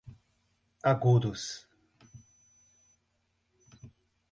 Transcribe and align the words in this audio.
Agudos 0.89 1.67